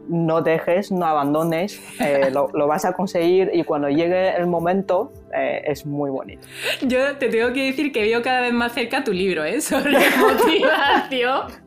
[0.09, 5.13] no dejes, no abandones, eh, lo, lo vas a conseguir y cuando llegue el momento
[5.35, 6.47] eh, es muy bonito.
[6.83, 9.61] Yo te tengo que decir que veo cada vez más cerca tu libro, ¿eh?
[9.61, 11.65] Sobre motivación,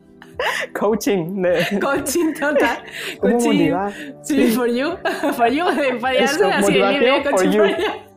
[0.72, 2.78] Coaching de coaching total.
[3.20, 3.72] Coaching.
[4.22, 4.96] Sí, for you,
[5.36, 7.58] for you, de Eso, fallarse así el libro de motivación for coaching you.
[7.58, 8.07] for you.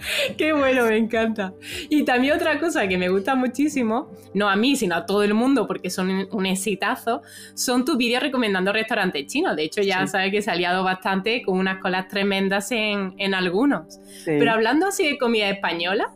[0.36, 1.52] Qué bueno, me encanta.
[1.88, 5.34] Y también otra cosa que me gusta muchísimo, no a mí, sino a todo el
[5.34, 7.22] mundo, porque son un exitazo,
[7.54, 9.56] son tus vídeos recomendando restaurantes chinos.
[9.56, 13.34] De hecho, ya sabes que se ha liado bastante con unas colas tremendas en, en
[13.34, 13.94] algunos.
[14.24, 14.32] Sí.
[14.38, 16.08] Pero hablando así de comida española,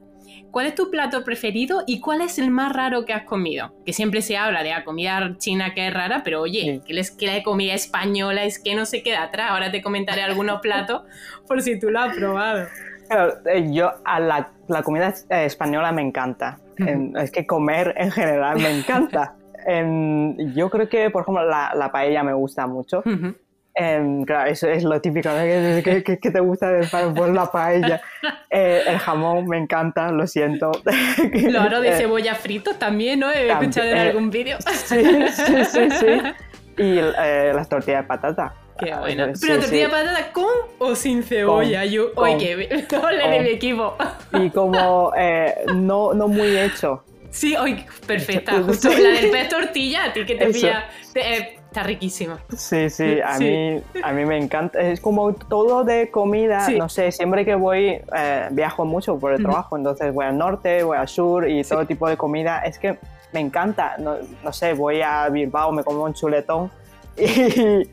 [0.51, 3.75] ¿cuál es tu plato preferido y cuál es el más raro que has comido?
[3.85, 6.81] Que siempre se habla de la comida china que es rara, pero oye, Sí.
[6.87, 9.51] que, les, que la comida española es que no se queda atrás.
[9.51, 11.03] Ahora te comentaré algunos platos
[11.49, 12.69] por si tú lo has probado.
[13.47, 16.59] Eh, yo a la, la comida eh, española me encanta.
[16.79, 19.35] En- es que comer en general me encanta.
[19.67, 23.03] En- yo creo que, por ejemplo, la, la paella me gusta mucho.
[23.77, 25.39] En- claro, eso es lo típico, ¿no?
[25.41, 27.15] ¿Qué, qué- qué- qué te gusta de pan?
[27.15, 28.01] Pues la paella.
[28.57, 30.71] Eh, el jamón me encanta, lo siento.
[31.33, 33.29] Los aros de Eh, cebolla fritos también, ¿no?
[33.33, 34.59] He escuchado en eh, algún vídeo.
[34.61, 36.07] Sí, sí, sí, sí.
[36.77, 38.55] Y eh, las tortillas de patata.
[38.79, 39.27] Qué Ah, bueno.
[39.35, 39.61] sí, Pero sí.
[39.63, 40.45] tortilla de patata con
[40.79, 41.83] o sin cebolla.
[41.83, 43.95] Con, Yo, con, oye, que ole de mi equipo.
[44.33, 47.05] Y como eh, no, no muy hecho.
[47.31, 48.53] Sí, oye, perfecta.
[48.57, 48.63] Sí.
[48.67, 50.53] Justo la del pez tortilla, a ti que te Eso.
[50.53, 50.85] pilla.
[51.13, 52.39] te- eh, está riquísima.
[52.57, 53.45] Sí, sí, a, Sí.
[53.45, 54.81] Mí, a mí me encanta.
[54.81, 56.79] Es como todo de comida, Sí.
[56.79, 60.83] no sé, siempre que voy, eh, viajo mucho por el trabajo, entonces voy al norte,
[60.85, 62.61] voy al sur y todo tipo de comida.
[62.61, 62.99] Es que
[63.33, 63.97] me encanta.
[63.99, 66.71] No, no sé, voy a Bilbao, me como un chuletón
[67.17, 67.89] y,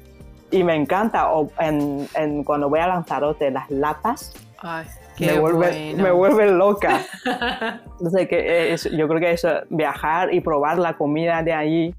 [0.52, 1.32] y me encanta.
[1.32, 4.86] O en, en- cuando voy a Lanzarote, las lapas Ay,
[5.20, 7.02] me, vuelve, me vuelven loca.
[8.00, 11.96] Entonces, que es- yo creo que eso, viajar y probar la comida de allí.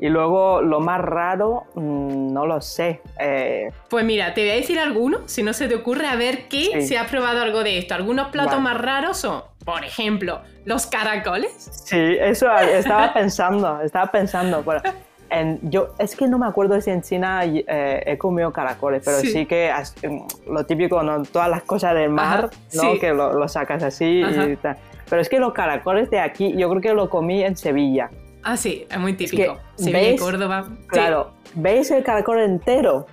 [0.00, 3.00] Y luego lo más raro, mm, no lo sé.
[3.18, 6.48] Eh, Pues mira, te voy a decir algunos, si no se te ocurre, a ver
[6.48, 6.82] qué Sí.
[6.88, 7.94] si has probado algo de esto.
[7.94, 8.62] Algunos platos Vale.
[8.64, 11.52] más raros son, por ejemplo, los caracoles.
[11.84, 14.62] sí, eso estaba pensando, estaba pensando.
[14.66, 14.82] pero
[15.30, 19.18] en- yo, es que no me acuerdo si en China eh, he comido caracoles, pero
[19.18, 19.28] Sí.
[19.28, 21.22] sí, que as- mm, lo típico, ¿no?
[21.24, 22.92] todas las cosas del mar, Ajá, ¿no?
[22.92, 22.98] sí.
[22.98, 24.48] que lo, lo sacas así Ajá.
[24.48, 24.76] y tal.
[25.08, 28.10] Pero es que los caracoles de aquí, yo creo que lo comí en Sevilla.
[28.42, 29.58] Ah, sí, es muy que, típico.
[29.76, 30.16] Sevilla y.
[30.16, 30.64] Córdoba.
[30.68, 30.86] Sí.
[30.88, 33.06] Claro, ¿veis el caracol entero?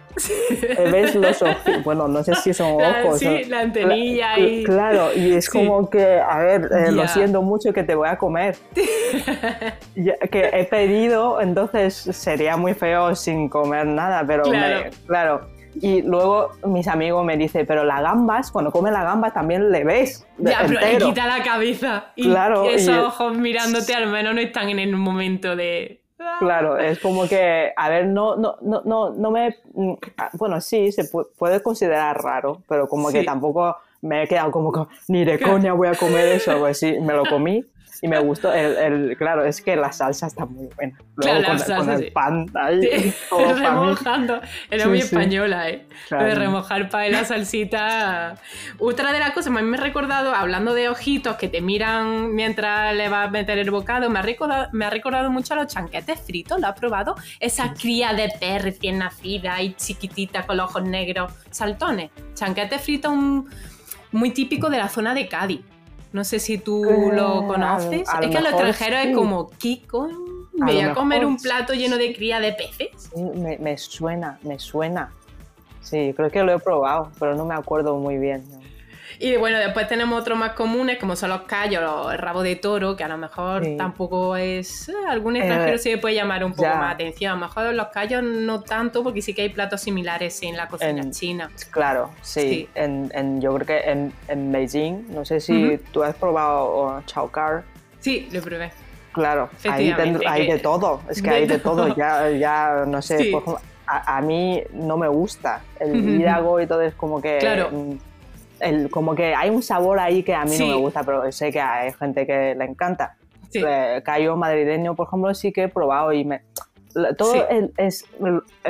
[0.62, 1.58] Eh, ¿Ves los ojos?
[1.84, 3.20] Bueno, no sé si son La- ojos.
[3.20, 5.52] sí, la antenilla y- Claro, y es Sí.
[5.52, 8.56] como que, a ver, eh, lo siento mucho que te voy a comer.
[9.96, 14.86] Ya que he pedido, entonces sería muy feo sin comer nada, pero Claro.
[14.86, 15.42] me- claro.
[15.76, 19.84] Y luego mis amigos me dicen, pero las gambas, cuando come la gamba también le
[19.86, 21.08] ves Ya, pero le entero.
[21.08, 22.08] quita la cabeza.
[22.16, 26.01] Y Claro, esos y- ojos mirándote al menos no están en el momento de.
[26.40, 30.60] Claro, es como que, a ver, no, no, no, no, no me, mm, ah, bueno,
[30.62, 33.20] sí, se pu- puede considerar raro, pero como Sí.
[33.20, 36.80] que tampoco me he quedado como, que, ni de coña voy a comer eso, pues
[36.80, 37.64] sí, me lo comí
[38.04, 41.42] y me gustó, el, el- claro, es que la salsa está muy buena, luego Claro,
[41.42, 42.12] la con, salsa, con el sí.
[42.12, 44.42] pan ahí, Sí, todo remojando.
[44.72, 45.86] Era Sí, muy española, ¿eh?
[46.10, 46.40] Lo de Claro.
[46.40, 48.38] remojar para la salsita.
[48.80, 53.08] Otra de las cosas, me he recordado, hablando de ojitos que te miran mientras le
[53.08, 56.20] vas a meter el bocado, me ha recordado, me ha recordado mucho a los chanquetes
[56.22, 56.60] fritos.
[56.60, 57.16] ¿Lo has probado?
[57.40, 62.10] Esa cría de pez recién nacida y chiquitita con los ojos negros, saltones.
[62.34, 63.48] Chanquetes fritos un-
[64.12, 65.62] muy típico de la zona de Cádiz.
[66.14, 68.08] No sé si tú Eh, lo conoces.
[68.10, 69.10] a lo es que a extranjeros sí.
[69.10, 69.50] es como.
[70.62, 73.10] A Me voy lo a comer mejor un plato lleno de cría de peces.
[73.16, 75.12] Me, me suena, me suena.
[75.82, 78.44] Sí, creo que lo he probado, pero no me acuerdo muy bien.
[78.52, 78.61] ¿no?
[79.24, 82.56] Y bueno, después tenemos otros más comunes, como son los callos, los- el rabo de
[82.56, 83.78] toro, que a lo mejor Sí.
[83.78, 84.90] tampoco es.
[84.90, 86.74] eh, algún extranjero Eh, sí le puede llamar un poco ya.
[86.76, 87.32] más atención.
[87.34, 90.68] A lo mejor los callos no tanto, porque sí que hay platos similares en la
[90.68, 91.52] cocina En- china.
[91.70, 92.42] Claro, sí.
[92.42, 92.70] Sí.
[92.74, 95.84] En, en- yo creo que en, en Beijing, no sé si Ujú.
[95.92, 97.64] tú has probado oh, chao car.
[98.00, 98.72] Sí, lo probé.
[99.12, 101.02] Claro, ahí ten- hay de todo.
[101.10, 101.86] Es que de hay de todo.
[101.90, 101.96] todo.
[101.96, 103.30] Ya, ya no sé, Sí.
[103.32, 107.38] por ejemplo, a, a mí no me gusta el hígago y todo es como que.
[107.40, 107.70] Claro.
[108.62, 110.68] El- como que hay un sabor ahí que a mí Sí.
[110.68, 113.16] no me gusta, pero sé que hay gente que le encanta.
[113.50, 113.62] Sí.
[113.66, 116.42] Eh, callo madrileño, por ejemplo, sí que he probado y me.
[117.18, 117.40] Todo Sí.
[117.50, 118.06] el- es,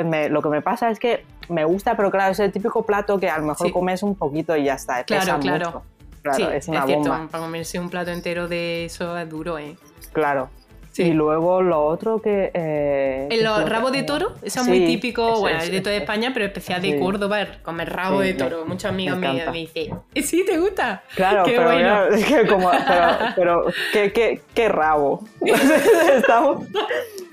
[0.04, 3.18] me- lo que me pasa es que me gusta, pero claro, es el típico plato
[3.18, 5.02] que a lo mejor comes un poquito y ya está.
[5.04, 5.66] Claro, claro.
[5.66, 5.82] mucho.
[6.22, 7.28] Claro, sí, es una cierto, bomba.
[7.30, 9.76] para comerse un plato entero de eso es duro, ¿eh?
[10.12, 10.50] Claro.
[10.92, 11.04] Sí.
[11.04, 12.50] Y luego lo otro que...
[12.52, 15.58] eh, El que lo- creo rabo que- de toro, eso es Sí, muy típico, bueno,
[15.60, 16.98] es- de toda es- España, pero especial de sí.
[16.98, 18.66] Córdoba, comer rabo de toro.
[18.66, 21.02] Muchos amigos me me, dicen, "¿Eh, ¿sí te gusta?
[21.16, 22.04] Claro, Qué pero, bueno.
[22.08, 25.26] es que como, pero, pero ¿qué, qué, qué rabo.
[26.14, 26.66] Estamos,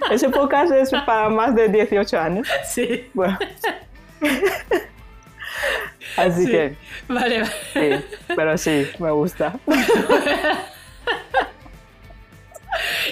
[0.09, 2.47] ese podcast es para más de 18 años.
[2.65, 3.37] Sí, Bueno.
[6.15, 6.51] Así Sí.
[6.51, 6.75] que,
[7.09, 7.51] vale, vale.
[7.73, 9.53] sí, pero sí, me gusta.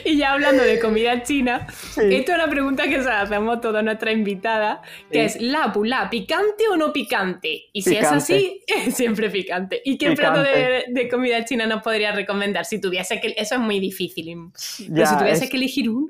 [0.06, 2.02] Y ya hablando de comida china, Sí.
[2.16, 5.38] esto es una pregunta que se hacemos toda nuestra invitada, que Sí.
[5.38, 7.64] es ¿la pula picante o no picante?
[7.74, 9.82] Y si es así, siempre picante.
[9.84, 13.34] ¿Y qué plato de, comida china nos podrías recomendar si tuviese que...
[13.38, 14.52] Eso es muy difícil.
[14.88, 16.10] Pero Ya, si tuviese es- que elegir uno...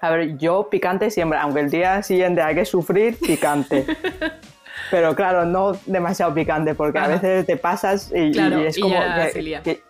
[0.00, 3.86] A ver, yo picante siempre, aunque el día siguiente hay que sufrir, picante.
[4.90, 9.30] Pero claro, no demasiado picante, porque a veces te pasas y, es y como ya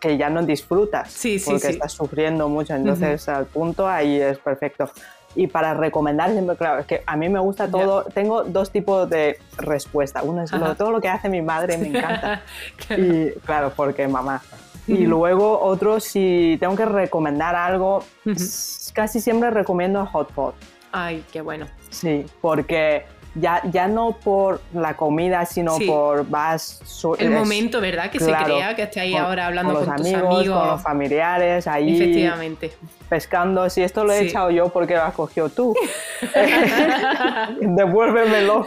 [0.01, 1.73] que, ya no disfrutas, Sí, sí, porque sí.
[1.73, 2.75] estás sufriendo mucho.
[2.75, 4.91] Entonces, al punto ahí es perfecto.
[5.37, 8.05] Y para recomendar siempre, claro, es que a mí me gusta todo.
[8.05, 10.23] Tengo dos tipos de respuesta.
[10.23, 12.43] Uno es lo- todo lo que hace mi madre, me encanta.
[12.87, 13.03] Claro.
[13.03, 14.43] Y claro, porque mamá.
[14.87, 20.55] Y luego otro, si tengo que recomendar algo, s- casi siempre recomiendo hot pot.
[20.93, 21.67] Ay, qué bueno.
[21.91, 25.87] Sí, porque ya, ya no por la comida, sino Sí.
[25.87, 26.81] por vas...
[26.85, 28.11] su- El es- momento, ¿verdad?
[28.11, 30.59] Que claro, se crea, que esté ahí con- ahora hablando con, los tus amigos, amigos.
[30.59, 32.73] con los familiares, ahí Efectivamente.
[33.09, 33.69] pescando.
[33.71, 34.27] Si esto lo he Sí.
[34.27, 35.75] echado yo, porque lo has cogido tú?
[37.61, 38.67] Devuélvemelo.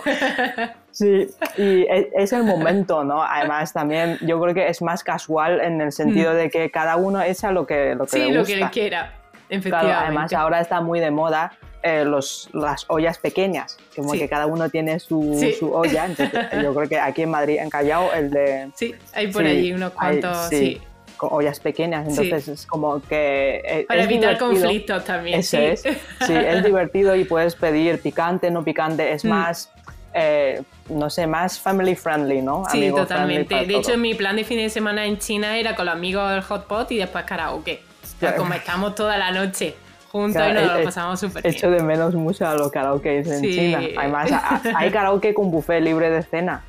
[0.92, 1.28] Sí,
[1.58, 3.22] y e- es el momento, ¿no?
[3.24, 7.22] Además, también yo creo que es más casual en el sentido de que cada uno
[7.22, 8.22] echa lo que, lo que Mm.
[8.22, 8.54] Sí, le lo gusta.
[8.56, 9.00] que le quiera.
[9.00, 10.04] Claro, Efectivamente.
[10.06, 11.54] además ahora está muy de moda
[11.88, 14.20] eh, los, las ollas pequeñas, como Sí.
[14.20, 15.54] que cada uno tiene su, Sí.
[15.54, 16.06] su olla.
[16.06, 16.32] Entonces,
[16.64, 19.74] yo creo que aquí en Madrid, en Callao, el de Sí, hay por Sí, allí
[19.74, 20.50] unos cuantos.
[20.50, 20.82] sí, sí.
[21.18, 23.62] con ollas pequeñas, entonces es como que...
[23.66, 24.50] eh, Para es evitar divertido.
[24.50, 25.40] conflictos también.
[25.40, 25.64] Eso sí.
[25.64, 25.82] es.
[25.82, 29.30] Sí, es divertido y puedes pedir picante, no picante, es Mm.
[29.30, 29.72] más,
[30.14, 32.66] eh, no sé, más family friendly, ¿no?
[32.72, 33.66] Sí, Amigo totalmente.
[33.66, 36.42] De hecho, mi plan de fin de semana en China era con los amigos del
[36.44, 37.82] hot pot y después karaoke.
[38.04, 39.76] O sea, como estamos toda la noche
[40.12, 41.80] juntos Claro, y nos he- lo he- pasamos súper Echo bien.
[41.80, 43.56] de menos mucho a los karaoke en Sí.
[43.56, 43.80] China.
[43.98, 44.32] Además,
[44.76, 46.64] hay karaoke con buffet libre de cena.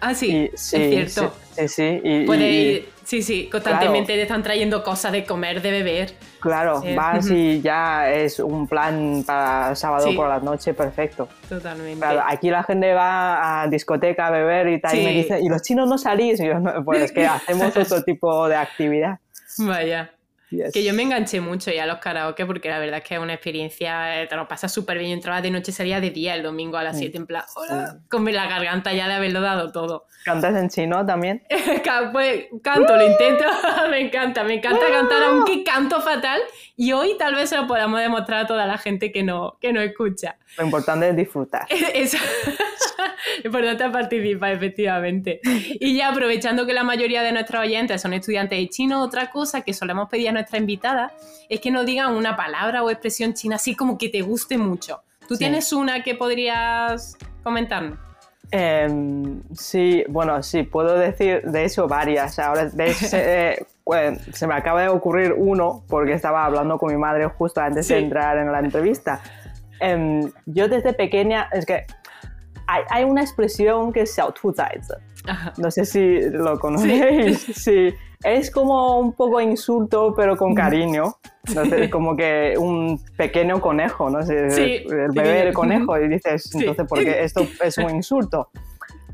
[0.00, 1.34] Ah, sí, Y- es cierto.
[1.54, 1.68] Sí, sí.
[1.68, 5.70] sí, y- Puede y- ir, sí, sí, constantemente te están trayendo cosas de comer, de
[5.72, 6.14] beber.
[6.40, 10.14] Claro, Eh, vas y ya es un plan para sábado Sí.
[10.14, 11.28] por la noche perfecto.
[11.50, 11.98] Totalmente.
[11.98, 15.16] Claro, aquí la gente va a discoteca a beber y tal, y me Sí.
[15.18, 16.40] dice, ¿y los chinos no salís?
[16.40, 17.26] Y yo, "No, pues es que
[17.66, 19.18] hacemos otro tipo de actividad.
[19.58, 20.12] Vaya.
[20.60, 20.72] Yes.
[20.72, 23.20] Que yo me enganché mucho ya a los karaoke porque la verdad es que es
[23.20, 25.10] una experiencia, eh, te lo pasas súper bien.
[25.10, 27.98] Yo entraba de noche, salía de día el domingo a las 7 en plan, hola,
[28.08, 30.06] con la garganta ya de haberlo dado todo.
[30.24, 31.42] ¿Cantas en chino también?
[32.12, 33.44] Pues, canto, lo intento,
[33.90, 36.40] me encanta, me encanta cantar, aunque canto fatal.
[36.82, 39.70] Y hoy tal vez se lo podamos demostrar a toda la gente que no, que
[39.70, 40.38] no escucha.
[40.56, 41.66] Lo importante es disfrutar.
[41.94, 42.16] Eso.
[43.44, 45.40] Lo importante es participar, efectivamente.
[45.78, 49.60] Y ya aprovechando que la mayoría de nuestros oyentes son estudiantes de chino, otra cosa
[49.60, 51.12] que solemos pedir a nuestra invitada
[51.50, 55.02] es que nos digan una palabra o expresión china así como que te guste mucho.
[55.28, 55.40] ¿Tú Sí.
[55.40, 57.98] tienes una que podrías comentarnos?
[58.52, 58.88] Eh,
[59.52, 62.38] sí, bueno, sí, puedo decir de eso varias.
[62.38, 66.92] Ahora, de ese, eh, bueno, se me acaba de ocurrir uno porque estaba hablando con
[66.92, 67.94] mi madre justo antes sí.
[67.94, 69.20] de entrar en la entrevista.
[69.80, 71.86] Eh, yo desde pequeña, es que
[72.66, 74.34] hay, hay una expresión que es Xiao
[75.58, 77.40] No sé si lo conocéis.
[77.46, 77.52] Sí.
[77.54, 77.94] sí.
[78.22, 81.14] Es como un poco insulto, pero con cariño.
[81.48, 84.22] Entonces, como que un pequeño conejo, ¿no?
[84.22, 85.98] sé Sí, el bebé del conejo.
[85.98, 86.58] Y dices, Sí.
[86.58, 88.48] entonces, porque esto es un insulto.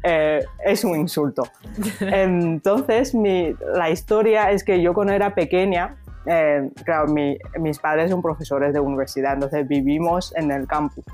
[0.02, 1.44] Eh, es un insulto.
[2.00, 8.10] Entonces, mi- la historia es que yo cuando era pequeña, eh, claro, mi- mis padres
[8.10, 11.04] son profesores de universidad, entonces vivimos en el campus.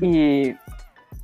[0.00, 0.54] Y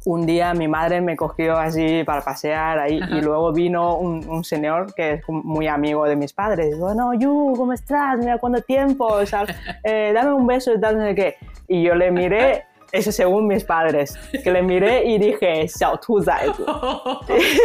[0.06, 3.16] un día mi madre me cogió así para pasear ahí Ajá.
[3.16, 6.78] y luego vino un, un señor que es muy amigo de mis padres.
[6.78, 8.18] Bueno, Yu, ¿cómo estás?
[8.18, 9.44] Mira cuánto tiempo, o sea,
[9.84, 11.36] eh, dame un beso y tal, no sé qué.
[11.68, 16.20] Y yo le miré, eso según mis padres, que le miré y dije, "Xiao tu
[16.22, 16.48] zai".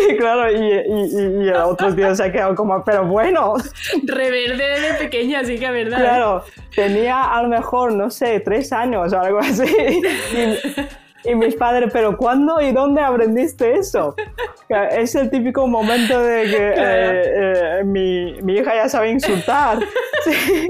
[0.09, 3.55] Y claro, y, y, y- y el otro tío se ha quedado como, pero bueno,
[4.03, 5.97] Reverde desde pequeña, así que verdad.
[5.99, 6.43] Claro,
[6.75, 9.63] tenía a lo mejor, no sé, tres años o algo así.
[10.33, 14.15] Y, y mis padres, ¿pero cuándo y dónde aprendiste eso?
[14.91, 17.11] Es el típico momento de que Claro.
[17.13, 19.79] eh, eh, mi, mi hija ya sabe insultar.
[20.23, 20.69] Sí.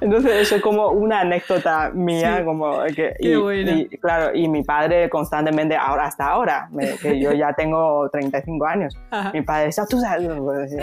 [0.00, 2.44] Entonces eso es como una anécdota mía, Sí.
[2.44, 3.14] como que...
[3.18, 3.72] Qué y, buena.
[3.72, 8.66] y, claro, y mi padre constantemente, ahora hasta ahora, me- que yo ya tengo 35
[8.66, 9.30] años, Ajá.
[9.32, 10.28] mi padre, "Ah, tú sabes",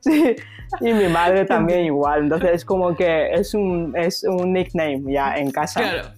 [0.00, 0.36] Sí,
[0.80, 2.24] y mi madre también igual.
[2.24, 6.08] Entonces es como que es un, es un nickname ya en casa Claro.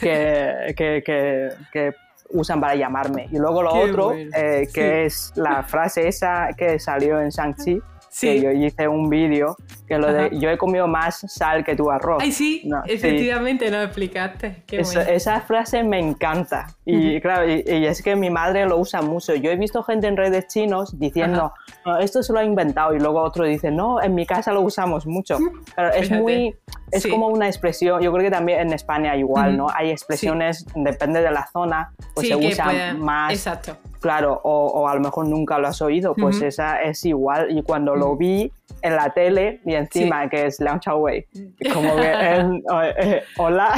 [0.00, 1.94] que, que, que, que
[2.30, 3.28] usan para llamarme.
[3.30, 4.30] Y luego lo Qué otro, bueno.
[4.36, 5.06] eh, que Sí.
[5.06, 8.26] es la frase esa que salió en Shang-Chi, Sí.
[8.26, 10.28] que yo hice un vídeo que lo de Ajá.
[10.32, 12.18] yo he comido más sal que tu arroz.
[12.22, 12.92] Ay, sí, No, sí.
[12.92, 14.62] efectivamente, lo explicaste.
[14.66, 15.00] Qué bueno.
[15.02, 16.66] esa frase me encanta.
[16.84, 19.34] Y claro, y, y es que mi madre lo usa mucho.
[19.34, 21.52] Yo he visto gente en redes chinos diciendo,
[21.86, 22.94] "No, esto se lo ha inventado.
[22.94, 25.38] Y luego otro dice, no, en mi casa lo usamos mucho.
[25.74, 26.20] Claro, es Fíjate.
[26.20, 26.54] muy.
[26.92, 27.10] Es Sí.
[27.10, 28.00] como una expresión.
[28.02, 29.56] Yo creo que también en España igual.
[29.56, 29.66] ¿no?
[29.74, 33.32] Hay expresiones, depende de la zona, pues Sí, se usan más.
[33.32, 33.76] Exacto.
[34.00, 37.56] Claro, o, o a lo mejor nunca lo has oído, pues esa es igual.
[37.56, 38.50] Y cuando lo vi
[38.82, 41.26] en la tele y encima que es Liang Wei,
[41.72, 42.62] como que él,
[42.98, 43.74] eh, hola,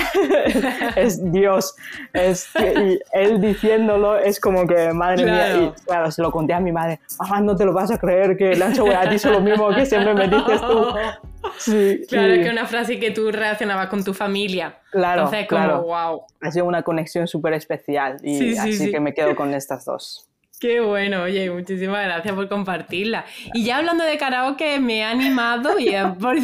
[0.97, 1.75] es Dios.
[2.13, 5.75] Es, y él diciéndolo es como que, madre mía, Claro.
[5.77, 8.37] y claro, se lo conté a mi madre, mamá, no te lo vas a creer
[8.37, 10.87] que Liang Wei ha dicho lo mismo que siempre me dices tú.
[11.59, 14.77] Sí, Claro, y- que una frase que tú relacionabas con tu familia.
[14.93, 15.83] Claro, Entonces, como, claro.
[15.83, 16.23] wow.
[16.41, 18.91] ha sido una conexión súper especial y Sí, sí, así sí.
[18.93, 20.29] que me quedo con estas dos.
[20.63, 23.25] Qué bueno, oye, muchísimas gracias por compartirla.
[23.53, 25.91] Y ya hablando de karaoke, me ha animado y
[26.21, 26.37] por-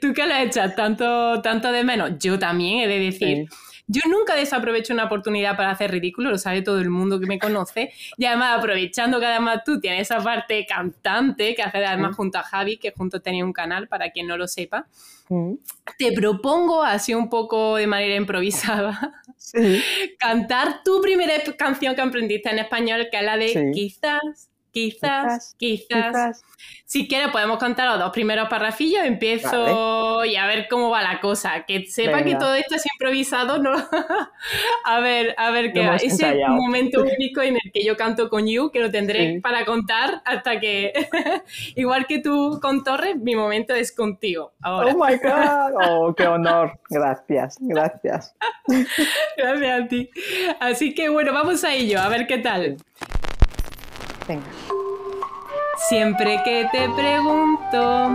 [0.00, 3.46] tú que lo echas tanto, tanto de menos, yo también he de decir.
[3.92, 7.40] Yo nunca desaprovecho una oportunidad para hacer ridículo, lo sabe todo el mundo que me
[7.40, 7.92] conoce.
[8.16, 12.44] Y además, aprovechando que además tú tienes esa parte cantante que hace además junto a
[12.44, 14.86] Javi, que juntos tenía un canal, para quien no lo sepa,
[15.28, 15.54] Mm.
[15.98, 19.58] te propongo, así un poco de manera improvisada, Sí.
[20.18, 23.60] cantar tu primera canción que aprendiste en español, que es la de Sí.
[23.72, 26.42] quizás, quizás, Quizás.
[26.84, 31.20] Si quieres podemos cantar los dos primeros parrafillos, empiezo y a ver cómo va la
[31.20, 31.64] cosa.
[31.66, 33.72] Que sepa que todo esto es improvisado, ¿no?
[34.84, 35.96] a ver, a ver qué va.
[35.96, 36.54] Ese ensayado.
[36.54, 39.40] momento único en el que yo canto con You, que lo tendré Sí.
[39.40, 40.92] para contar hasta que,
[41.76, 44.52] igual que tú con Torres, mi momento es contigo.
[44.62, 44.92] Ahora.
[44.92, 45.88] Oh my God.
[45.88, 46.78] Oh, qué honor.
[46.88, 48.34] Gracias, gracias.
[49.36, 50.10] Gracias a ti.
[50.60, 52.76] Así que bueno, vamos a ello, a ver qué tal.
[54.30, 54.46] Venga.
[55.88, 58.10] Siempre que te pregunto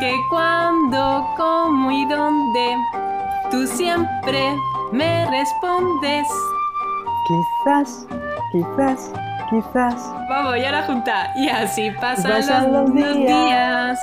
[0.00, 2.76] que cuándo, cómo y dónde,
[3.52, 4.56] tú siempre
[4.90, 6.26] me respondes.
[7.28, 8.04] Quizás,
[8.50, 9.12] quizás,
[9.48, 10.12] quizás.
[10.28, 11.30] Vamos, ya la junta.
[11.36, 13.14] Y así pasan, Pasan los, días.
[13.14, 14.00] días.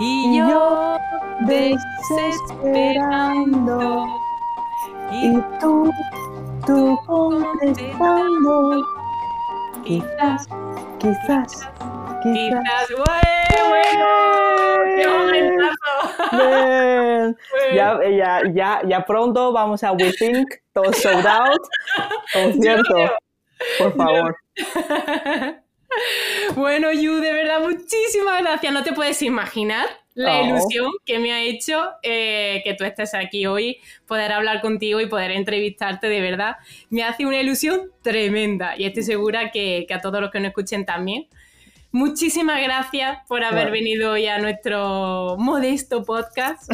[0.00, 0.96] Y, Y yo yo
[1.40, 4.06] desesperando.
[5.12, 5.90] Y Y tú,
[6.66, 8.80] tú contestando.
[9.84, 10.48] quizás,
[10.98, 11.66] Quizás,
[12.22, 12.22] quizás.
[12.22, 12.90] quizás.
[12.90, 12.96] ¡Ué,
[13.68, 14.06] bueno!
[14.96, 15.06] ¡Qué
[17.74, 21.60] Ya, ya, ya, ya pronto vamos a We Think, todo sold out.
[22.32, 23.12] Concierto.
[23.78, 24.36] Por favor.
[26.54, 28.72] Bueno, Yu, de verdad, muchísimas gracias.
[28.72, 29.86] No te puedes imaginar
[30.18, 30.46] la Oh.
[30.46, 35.06] ilusión que me ha hecho eh, que tú estés aquí hoy, poder hablar contigo y
[35.06, 36.56] poder entrevistarte, de verdad.
[36.90, 40.48] Me hace una ilusión tremenda y estoy segura que, que a todos los que nos
[40.48, 41.26] escuchen también.
[41.90, 43.72] Muchísimas gracias por haber Bueno.
[43.72, 46.70] venido hoy a nuestro modesto podcast.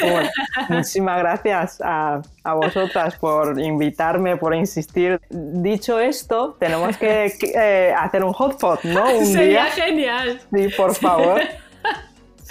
[0.00, 0.28] Bueno,
[0.68, 5.20] muchísimas gracias a, a vosotras por invitarme, por insistir.
[5.30, 9.16] Dicho esto, tenemos que, eh, hacer un hotpot, ¿no?
[9.18, 9.70] Un Sería día.
[9.70, 10.40] genial.
[10.52, 11.40] Sí, por favor.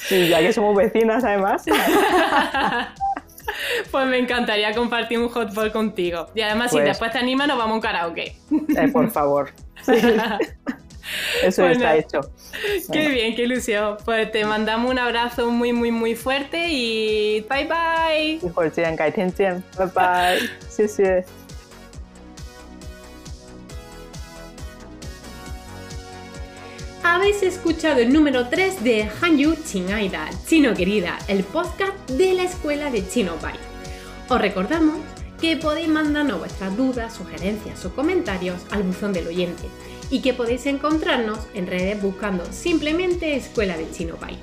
[0.07, 1.63] Sí, ya que somos vecinas además.
[3.91, 6.27] Pues me encantaría compartir un hotball contigo.
[6.35, 8.35] Y además, si Pues- después te animas, nos vamos a un karaoke.
[8.77, 9.51] Eh, por favor.
[9.83, 9.91] Sí,
[11.43, 11.75] eso Bueno.
[11.75, 12.21] está hecho.
[12.91, 13.97] Qué bien, qué ilusión.
[14.05, 18.39] Pues te mandamos un abrazo muy, muy, muy fuerte y bye bye.
[18.41, 18.69] 一会
[27.03, 32.91] Habéis escuchado el número 3 de Hanyu Chinaida, Chino Querida, el podcast de la Escuela
[32.91, 33.55] de Chino Pai.
[34.29, 34.97] Os recordamos
[35.39, 39.63] que podéis mandarnos vuestras dudas, sugerencias o comentarios al buzón del oyente
[40.11, 44.37] y que podéis encontrarnos en redes buscando simplemente Escuela de Chino Pai.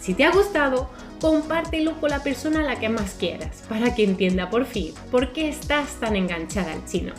[0.00, 0.90] Si te ha gustado,
[1.20, 5.32] compártelo con la persona a la que más quieras para que entienda por fin por
[5.32, 7.14] qué estás tan enganchada al chino.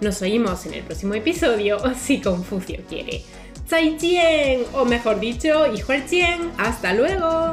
[0.00, 3.24] Nos oímos en el próximo episodio si Confucio quiere.
[3.65, 7.51] 再见, o mejor dicho, 一会儿见, hasta luego.